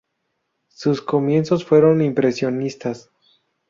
[0.69, 3.11] Sus comienzos fueron impresionistas.